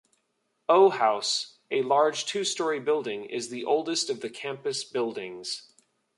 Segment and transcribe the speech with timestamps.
[0.67, 5.73] O House, a large two-story building, is the oldest of the campus buildings.